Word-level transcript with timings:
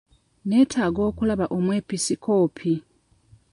Nneetaaga 0.45 0.99
okulaba 1.09 1.45
omwepisikoopi. 1.57 2.73